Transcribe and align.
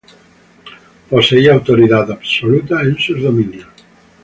Poseía 1.11 1.53
autoridad 1.53 2.09
absoluta 2.11 2.81
en 2.81 2.97
sus 2.97 3.21
dominios. 3.21 3.69